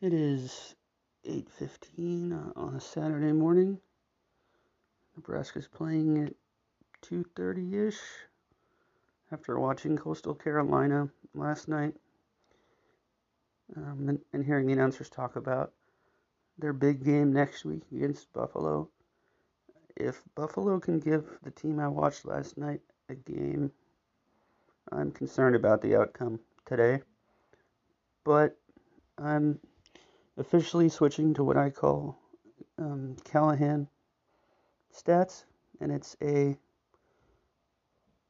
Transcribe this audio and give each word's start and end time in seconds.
It 0.00 0.14
is 0.14 0.74
8:15 1.26 2.32
uh, 2.32 2.58
on 2.58 2.74
a 2.74 2.80
Saturday 2.80 3.32
morning. 3.32 3.78
Nebraska's 5.14 5.68
playing 5.68 6.24
at 6.24 6.32
2:30ish 7.02 7.98
after 9.30 9.60
watching 9.60 9.98
Coastal 9.98 10.34
Carolina 10.34 11.10
last 11.34 11.68
night 11.68 11.94
um, 13.76 14.08
and, 14.08 14.20
and 14.32 14.42
hearing 14.42 14.68
the 14.68 14.72
announcers 14.72 15.10
talk 15.10 15.36
about 15.36 15.74
their 16.56 16.72
big 16.72 17.04
game 17.04 17.34
next 17.34 17.66
week 17.66 17.82
against 17.92 18.32
Buffalo. 18.32 18.88
If 19.96 20.22
Buffalo 20.34 20.80
can 20.80 20.98
give 20.98 21.26
the 21.42 21.50
team 21.50 21.78
I 21.78 21.88
watched 21.88 22.24
last 22.24 22.56
night 22.56 22.80
a 23.10 23.14
game, 23.14 23.70
I'm 24.90 25.12
concerned 25.12 25.56
about 25.56 25.82
the 25.82 25.96
outcome 25.96 26.40
today. 26.64 27.02
But 28.24 28.56
I'm 29.18 29.60
officially 30.36 30.88
switching 30.88 31.34
to 31.34 31.44
what 31.44 31.56
I 31.56 31.70
call 31.70 32.18
um, 32.78 33.16
Callahan 33.24 33.88
stats, 34.94 35.44
and 35.80 35.92
it's 35.92 36.16
a 36.22 36.56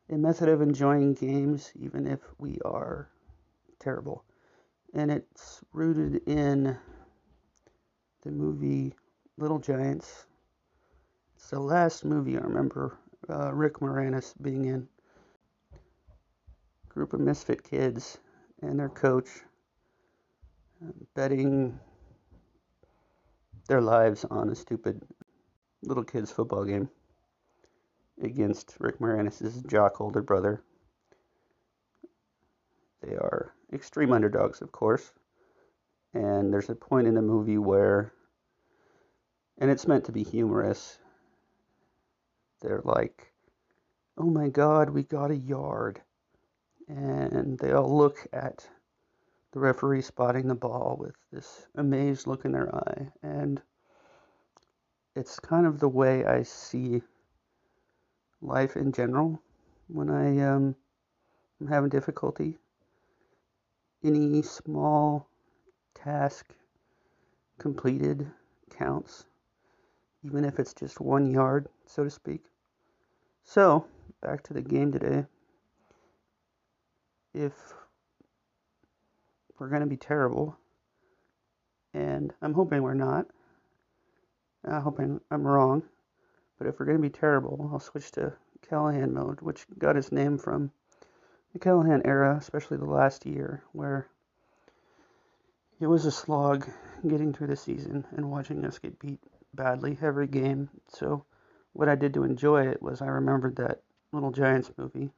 a 0.09 0.19
method 0.19 0.49
of 0.49 0.61
enjoying 0.61 1.15
games 1.15 1.73
even 1.79 2.07
if 2.07 2.19
we 2.39 2.59
are 2.65 3.09
terrible. 3.79 4.25
And 4.93 5.11
it's 5.11 5.61
rooted 5.73 6.23
in 6.27 6.77
the 8.23 8.31
movie 8.31 8.93
Little 9.39 9.61
Giants. 9.61 10.27
It's 11.37 11.51
the 11.51 11.61
last 11.61 12.05
movie 12.05 12.37
I 12.37 12.41
remember 12.41 12.99
uh, 13.29 13.55
Rick 13.55 13.75
Moranis 13.75 14.35
being 14.43 14.65
in. 14.65 14.89
Group 16.89 17.13
of 17.13 17.21
misfit 17.21 17.63
kids 17.63 18.19
and 18.63 18.81
their 18.81 18.89
coach 18.89 19.29
uh, 20.85 20.91
betting 21.15 21.79
their 23.71 23.81
lives 23.81 24.25
on 24.29 24.51
a 24.51 24.55
stupid 24.57 25.01
little 25.85 26.03
kids 26.03 26.33
football 26.33 26.65
game 26.65 26.89
against 28.21 28.75
Rick 28.81 28.99
Moranis' 28.99 29.65
jock 29.65 30.01
older 30.01 30.23
brother. 30.23 30.61
They 33.01 33.15
are 33.15 33.55
extreme 33.73 34.13
underdogs, 34.13 34.61
of 34.61 34.73
course. 34.73 35.13
And 36.13 36.53
there's 36.53 36.69
a 36.69 36.75
point 36.75 37.07
in 37.07 37.15
the 37.15 37.23
movie 37.23 37.59
where, 37.59 38.13
and 39.59 39.71
it's 39.71 39.87
meant 39.87 40.07
to 40.07 40.13
be 40.13 40.25
humorous, 40.25 40.99
they're 42.63 42.83
like, 42.85 43.33
oh 44.19 44.31
my 44.31 44.49
god, 44.49 44.91
we 44.91 45.05
got 45.05 45.31
a 45.31 45.37
yard. 45.37 46.03
And 46.89 47.57
they 47.61 47.71
all 47.71 47.97
look 47.97 48.27
at 48.33 48.69
the 49.53 49.61
referee 49.61 50.03
spotting 50.03 50.47
the 50.47 50.55
ball 50.55 50.97
with 50.99 51.15
this 51.33 51.67
amazed 51.75 52.27
look 52.27 52.45
in 52.45 52.53
their 52.53 52.75
eye. 52.75 53.09
And 53.23 53.61
it's 55.17 55.39
kind 55.41 55.67
of 55.67 55.81
the 55.81 55.89
way 55.89 56.25
I 56.25 56.43
see 56.43 57.03
life 58.41 58.77
in 58.77 58.93
general 58.93 59.43
when 59.89 60.09
I 60.09 60.41
um, 60.47 60.77
am 61.61 61.67
having 61.67 61.91
difficulty. 61.91 62.59
Any 64.05 64.43
small 64.43 65.29
task 65.95 66.47
completed 67.59 68.27
counts, 68.71 69.27
even 70.25 70.45
if 70.45 70.59
it's 70.59 70.73
just 70.73 71.01
one 71.01 71.31
yard, 71.31 71.69
so 71.87 72.05
to 72.05 72.11
speak. 72.11 72.45
So, 73.45 73.85
back 74.23 74.43
to 74.45 74.55
the 74.55 74.63
game 74.63 74.93
today. 74.93 75.27
If 77.35 77.53
we're 79.61 79.69
going 79.69 79.83
to 79.83 79.87
be 79.87 79.97
terrible. 79.97 80.57
And 81.93 82.33
I'm 82.41 82.55
hoping 82.55 82.83
we're 82.83 82.95
not. 82.95 83.27
I'm 84.65 84.81
hoping 84.81 85.21
I'm 85.31 85.47
wrong. 85.47 85.83
But 86.59 86.67
if 86.67 86.81
we're 86.81 86.87
going 86.87 86.99
to 86.99 87.03
be 87.03 87.11
terrible, 87.11 87.71
I'll 87.73 87.79
switch 87.79 88.11
to 88.13 88.33
Callahan 88.69 89.13
mode, 89.13 89.41
which 89.43 89.67
got 89.79 89.97
its 89.97 90.11
name 90.11 90.39
from 90.39 90.71
the 91.53 91.59
Callahan 91.59 92.03
era, 92.05 92.37
especially 92.39 92.79
the 92.79 92.85
last 92.85 93.27
year, 93.27 93.63
where 93.73 94.09
it 95.79 95.87
was 95.87 96.07
a 96.07 96.11
slog 96.11 96.69
getting 97.07 97.33
through 97.33 97.49
the 97.49 97.57
season 97.57 98.07
and 98.17 98.31
watching 98.31 98.65
us 98.65 98.79
get 98.79 98.99
beat 98.99 99.21
badly 99.55 99.99
every 100.03 100.27
game. 100.27 100.71
So, 100.89 101.25
what 101.73 101.89
I 101.89 101.95
did 101.95 102.15
to 102.15 102.25
enjoy 102.25 102.67
it 102.69 102.83
was 102.83 103.01
I 103.01 103.07
remembered 103.07 103.57
that 103.57 103.83
Little 104.13 104.33
Giants 104.33 104.71
movie. 104.77 105.11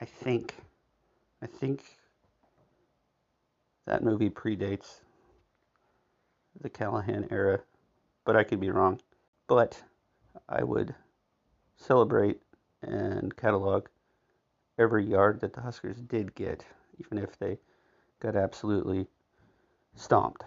I 0.00 0.04
think. 0.04 0.54
I 1.42 1.46
think 1.46 1.84
that 3.86 4.02
movie 4.02 4.30
predates 4.30 5.00
the 6.60 6.70
Callahan 6.70 7.26
era, 7.30 7.60
but 8.24 8.36
I 8.36 8.44
could 8.44 8.60
be 8.60 8.70
wrong. 8.70 9.00
But 9.46 9.82
I 10.48 10.62
would 10.62 10.94
celebrate 11.76 12.40
and 12.82 13.36
catalog 13.36 13.86
every 14.78 15.04
yard 15.04 15.40
that 15.40 15.52
the 15.52 15.60
Huskers 15.60 16.00
did 16.00 16.34
get, 16.34 16.64
even 16.98 17.18
if 17.18 17.38
they 17.38 17.58
got 18.20 18.36
absolutely 18.36 19.06
stomped. 19.94 20.44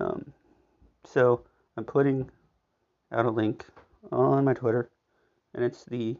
Um, 0.00 0.32
so 1.04 1.42
I'm 1.76 1.84
putting 1.84 2.30
out 3.12 3.26
a 3.26 3.30
link 3.30 3.64
on 4.12 4.44
my 4.44 4.54
Twitter, 4.54 4.90
and 5.54 5.64
it's 5.64 5.84
the 5.84 6.16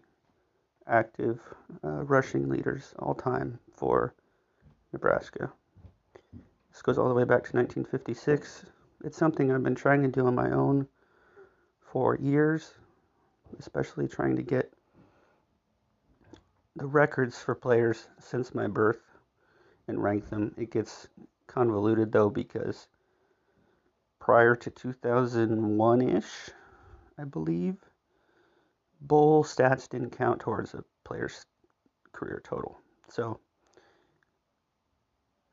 active 0.87 1.41
uh, 1.83 2.03
rushing 2.05 2.49
leaders 2.49 2.95
all 2.99 3.15
time 3.15 3.59
for 3.73 4.15
Nebraska. 4.93 5.53
This 6.75 6.83
goes 6.83 6.99
all 6.99 7.09
the 7.09 7.15
way 7.15 7.23
back 7.23 7.45
to 7.45 7.57
1956. 7.57 8.67
It's 9.05 9.17
something 9.17 9.53
I've 9.53 9.63
been 9.63 9.77
trying 9.77 10.03
to 10.03 10.09
do 10.09 10.27
on 10.27 10.35
my 10.35 10.51
own 10.51 10.89
for 11.81 12.17
years, 12.17 12.75
especially 13.61 14.09
trying 14.09 14.35
to 14.35 14.43
get 14.43 14.73
the 16.75 16.87
records 16.87 17.39
for 17.39 17.55
players 17.55 18.09
since 18.19 18.57
my 18.57 18.67
birth 18.67 19.01
and 19.87 20.03
rank 20.03 20.29
them. 20.31 20.53
It 20.59 20.73
gets 20.73 21.07
convoluted 21.47 22.11
though 22.11 22.29
because 22.29 22.89
prior 24.19 24.57
to 24.57 24.71
2001 24.71 26.03
ish, 26.03 26.51
I 27.17 27.23
believe, 27.23 27.77
bowl 29.01 29.45
stats 29.45 29.89
didn't 29.89 30.19
count 30.19 30.41
towards 30.41 30.75
a 30.75 30.83
player's 31.05 31.47
career 32.11 32.43
total. 32.43 32.77
So 33.11 33.39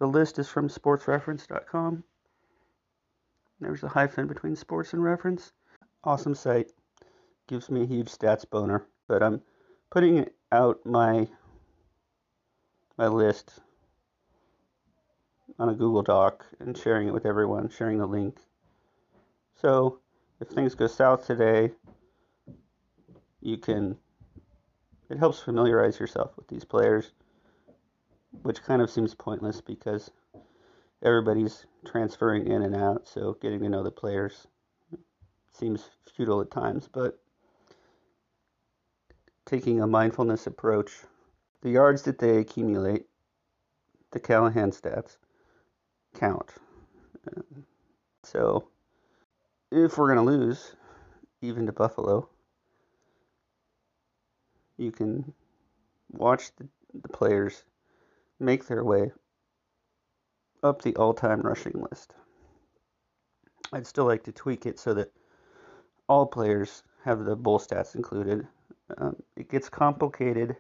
the 0.01 0.07
list 0.07 0.39
is 0.39 0.49
from 0.49 0.67
sportsreference.com. 0.67 2.03
There's 3.59 3.83
a 3.83 3.87
hyphen 3.87 4.25
between 4.25 4.55
sports 4.55 4.93
and 4.93 5.03
reference. 5.03 5.51
Awesome 6.03 6.33
site. 6.33 6.71
Gives 7.45 7.69
me 7.69 7.83
a 7.83 7.85
huge 7.85 8.07
stats 8.07 8.49
boner. 8.49 8.87
But 9.07 9.21
I'm 9.21 9.43
putting 9.91 10.27
out 10.51 10.83
my 10.87 11.27
my 12.97 13.07
list 13.09 13.59
on 15.59 15.69
a 15.69 15.75
Google 15.75 16.01
Doc 16.01 16.47
and 16.59 16.75
sharing 16.75 17.07
it 17.07 17.13
with 17.13 17.27
everyone, 17.27 17.69
sharing 17.69 17.99
the 17.99 18.07
link. 18.07 18.39
So 19.53 19.99
if 20.39 20.47
things 20.47 20.73
go 20.73 20.87
south 20.87 21.27
today, 21.27 21.73
you 23.39 23.57
can 23.57 23.95
it 25.11 25.19
helps 25.19 25.41
familiarize 25.41 25.99
yourself 25.99 26.35
with 26.37 26.47
these 26.47 26.65
players 26.65 27.11
which 28.43 28.63
kind 28.63 28.81
of 28.81 28.89
seems 28.89 29.13
pointless 29.13 29.61
because 29.61 30.11
everybody's 31.03 31.65
transferring 31.85 32.47
in 32.47 32.61
and 32.61 32.75
out, 32.75 33.07
so 33.07 33.37
getting 33.41 33.59
to 33.59 33.69
know 33.69 33.83
the 33.83 33.91
players 33.91 34.47
seems 35.51 35.89
futile 36.15 36.41
at 36.41 36.51
times, 36.51 36.89
but 36.91 37.19
taking 39.45 39.81
a 39.81 39.87
mindfulness 39.87 40.47
approach, 40.47 40.91
the 41.61 41.69
yards 41.69 42.03
that 42.03 42.19
they 42.19 42.37
accumulate, 42.37 43.05
the 44.11 44.19
Callahan 44.19 44.71
stats, 44.71 45.17
count. 46.15 46.49
So 48.23 48.67
if 49.71 49.97
we're 49.97 50.13
going 50.13 50.25
to 50.25 50.31
lose, 50.31 50.75
even 51.41 51.65
to 51.65 51.71
Buffalo, 51.71 52.29
you 54.77 54.91
can 54.91 55.33
watch 56.11 56.55
the, 56.57 56.67
the 57.01 57.09
players 57.09 57.63
make 58.41 58.65
their 58.65 58.83
way 58.83 59.11
up 60.63 60.81
the 60.81 60.95
all 60.95 61.13
time 61.13 61.41
rushing 61.41 61.85
list. 61.89 62.13
I'd 63.71 63.87
still 63.87 64.05
like 64.05 64.23
to 64.23 64.31
tweak 64.31 64.65
it 64.65 64.79
so 64.79 64.93
that 64.95 65.11
all 66.09 66.25
players 66.25 66.83
have 67.03 67.23
the 67.23 67.35
bowl 67.35 67.59
stats 67.59 67.95
included. 67.95 68.47
Um, 68.97 69.15
it 69.37 69.49
gets 69.49 69.69
complicated 69.69 70.57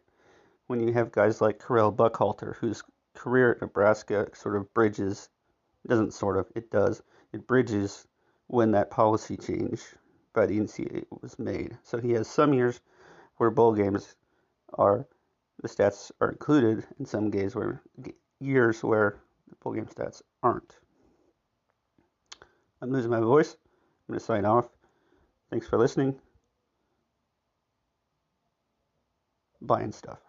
when 0.67 0.79
you 0.79 0.93
have 0.93 1.11
guys 1.11 1.41
like 1.41 1.59
Correll 1.59 1.93
Buckhalter, 1.93 2.55
whose 2.55 2.83
career 3.13 3.51
at 3.51 3.61
Nebraska 3.61 4.27
sort 4.33 4.55
of 4.55 4.73
bridges, 4.73 5.29
doesn't 5.87 6.13
sort 6.13 6.37
of, 6.37 6.47
it 6.55 6.71
does, 6.71 7.03
it 7.33 7.45
bridges 7.47 8.07
when 8.47 8.71
that 8.71 8.91
policy 8.91 9.35
change 9.35 9.81
by 10.33 10.45
the 10.45 10.57
NCAA 10.57 11.05
was 11.21 11.37
made. 11.37 11.77
So 11.83 11.97
he 11.97 12.11
has 12.11 12.27
some 12.27 12.53
years 12.53 12.79
where 13.37 13.49
bowl 13.49 13.73
games 13.73 14.15
are 14.73 15.05
the 15.61 15.67
stats 15.67 16.11
are 16.19 16.29
included 16.29 16.85
in 16.99 17.05
some 17.05 17.29
games 17.29 17.55
where 17.55 17.81
years 18.39 18.83
where 18.83 19.19
the 19.49 19.55
full 19.61 19.73
game 19.73 19.85
stats 19.85 20.21
aren't. 20.41 20.77
I'm 22.81 22.91
losing 22.91 23.11
my 23.11 23.19
voice. 23.19 23.53
I'm 23.53 24.13
going 24.13 24.19
to 24.19 24.25
sign 24.25 24.45
off. 24.45 24.67
Thanks 25.51 25.67
for 25.67 25.77
listening. 25.77 26.15
Buying 29.61 29.91
stuff. 29.91 30.19